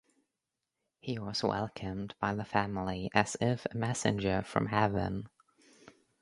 He 0.99 1.19
was 1.19 1.43
welcomed 1.43 2.15
by 2.19 2.33
the 2.33 2.43
family 2.43 3.11
as 3.13 3.37
if 3.39 3.67
a 3.69 3.77
messenger 3.77 4.41
from 4.41 4.65
heaven. 4.65 5.29